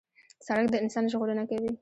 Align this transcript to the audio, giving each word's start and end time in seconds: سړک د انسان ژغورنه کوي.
سړک 0.45 0.67
د 0.71 0.75
انسان 0.83 1.05
ژغورنه 1.11 1.43
کوي. 1.49 1.71